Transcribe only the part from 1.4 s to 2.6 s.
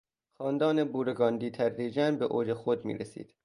تدریجا به اوج